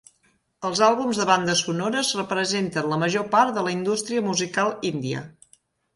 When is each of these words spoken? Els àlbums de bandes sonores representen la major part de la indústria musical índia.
Els 0.69 0.79
àlbums 0.85 1.19
de 1.21 1.27
bandes 1.29 1.61
sonores 1.67 2.09
representen 2.19 2.89
la 2.95 2.99
major 3.05 3.27
part 3.35 3.55
de 3.59 3.67
la 3.69 3.75
indústria 3.75 4.25
musical 4.31 4.73
índia. 4.95 5.23